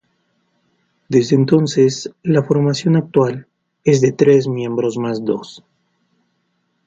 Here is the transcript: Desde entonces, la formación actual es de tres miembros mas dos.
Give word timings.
Desde 1.09 1.35
entonces, 1.35 2.11
la 2.23 2.41
formación 2.41 2.95
actual 2.95 3.47
es 3.83 4.01
de 4.01 4.11
tres 4.11 4.47
miembros 4.47 4.97
mas 4.97 5.23
dos. 5.23 5.63